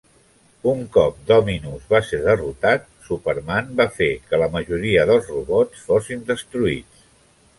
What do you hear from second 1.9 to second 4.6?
va ser derrotat, Superman va fer que la